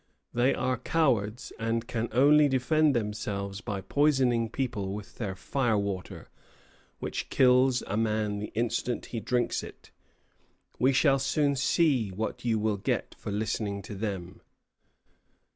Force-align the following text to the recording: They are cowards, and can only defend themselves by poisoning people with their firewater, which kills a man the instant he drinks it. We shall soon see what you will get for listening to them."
They 0.33 0.55
are 0.55 0.79
cowards, 0.79 1.53
and 1.59 1.87
can 1.87 2.09
only 2.11 2.47
defend 2.49 2.95
themselves 2.95 3.61
by 3.61 3.81
poisoning 3.81 4.49
people 4.49 4.95
with 4.95 5.19
their 5.19 5.35
firewater, 5.35 6.27
which 6.97 7.29
kills 7.29 7.83
a 7.85 7.97
man 7.97 8.39
the 8.39 8.51
instant 8.55 9.05
he 9.05 9.19
drinks 9.19 9.61
it. 9.61 9.91
We 10.79 10.91
shall 10.91 11.19
soon 11.19 11.55
see 11.55 12.09
what 12.09 12.43
you 12.43 12.57
will 12.57 12.77
get 12.77 13.13
for 13.19 13.31
listening 13.31 13.83
to 13.83 13.93
them." 13.93 14.41